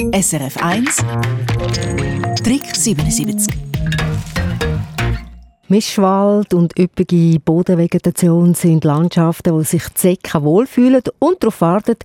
[0.00, 0.96] SRF 1
[2.42, 3.54] Trick 77
[5.68, 11.96] Mischwald und üppige Bodenvegetation sind Landschaften, wo sich die Zecken wohlfühlen und darauf warten,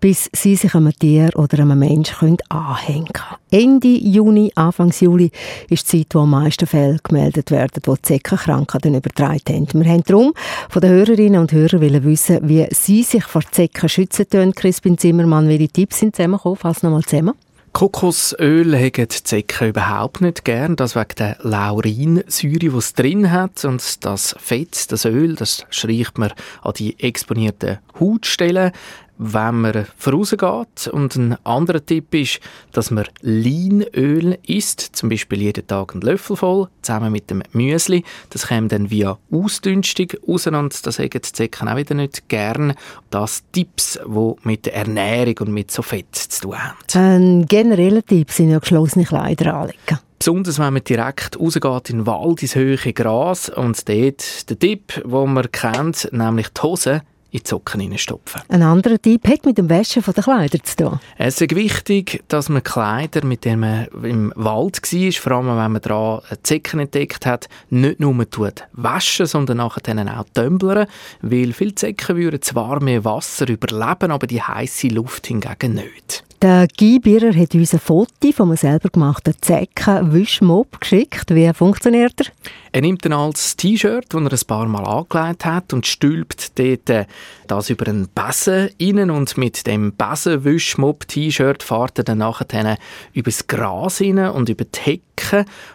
[0.00, 3.38] bis sie sich einem Tier oder einem Menschen anhängen können.
[3.52, 5.30] Ende Juni, Anfang Juli
[5.70, 9.84] ist die Zeit, wo am meisten Fälle gemeldet werden, wo die Zeckenkrankheiten übertragen haben.
[9.84, 10.34] Wir haben darum
[10.68, 14.54] von den Hörerinnen und Hörern wissen, wie sie sich vor Zecken schützen können.
[14.56, 16.58] Crispin Zimmermann, welche Tipps sind zusammengekommen?
[16.58, 17.34] Fass nochmal zusammen.
[17.74, 23.64] Kokosöl haben die Zecken überhaupt nicht gern, das wegen der Laurinsäure, die es drin hat.
[23.64, 28.70] Und das Fett, das Öl, das schreibt man an die exponierten Hautstellen
[29.18, 30.88] wenn man vorausgeht.
[30.92, 32.40] Und ein anderer Tipp ist,
[32.72, 38.04] dass man Leinöl isst, zum Beispiel jeden Tag einen Löffel voll, zusammen mit dem Müsli.
[38.30, 42.74] Das kommt dann via Ausdünstung raus und das haben die Zecken auch wieder nicht gern.
[43.10, 46.76] Das Tipps, die mit der Ernährung und mit so Fett zu tun haben.
[46.94, 49.98] Ein genereller Tipp sind ja geschlossene Kleider anlegen.
[50.18, 55.02] Besonders wenn man direkt rausgeht in den Wald, ins hohe Gras und dort der Tipp,
[55.04, 57.02] den man kennt, nämlich die Hose,
[57.34, 58.42] in die Socken hineinstopfen.
[58.48, 61.00] Ein anderer Tipp hat mit dem Waschen der Kleider zu tun.
[61.18, 65.72] Es ist wichtig, dass man Kleider, mit denen man im Wald war, vor allem wenn
[65.72, 70.86] man daran Zecken entdeckt hat, nicht nur tut waschen, sondern nachher dann auch tümblern,
[71.22, 76.22] weil viele Zecken würden zwar mehr Wasser überleben, aber die heiße Luft hingegen nicht.
[76.44, 81.34] Der Guy Birrer hat uns ein Foto von einem selber gemachten Zecken-Wischmob geschickt.
[81.34, 82.26] Wie funktioniert er?
[82.70, 86.90] Er nimmt dann als T-Shirt, das er ein paar Mal angelegt hat, und stülpt dort
[86.90, 87.06] äh,
[87.46, 92.76] das über einen Besen rein und mit dem Besenwischmob-T-Shirt fährt er dann nachher
[93.14, 95.02] über das Gras rein und über die Hecke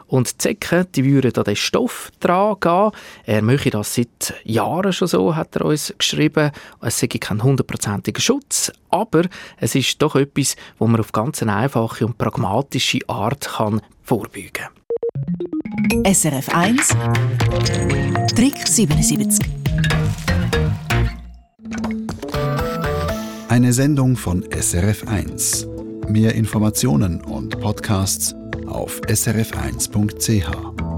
[0.08, 2.92] und die Zecken, die würden da den Stoff dran gehen.
[3.26, 6.52] Er möchte das seit Jahren schon so, hat er uns geschrieben.
[6.82, 9.24] Es sei kein hundertprozentiger Schutz, aber
[9.58, 14.52] es ist doch etwas, wo man auf ganz eine einfache und pragmatische Art kann vorbeugen
[14.54, 16.14] kann.
[16.14, 16.96] SRF 1
[18.36, 19.46] Trick 77
[23.50, 25.68] Eine Sendung von SRF 1.
[26.08, 28.36] Mehr Informationen und Podcasts
[28.70, 30.89] auf srf1.ch.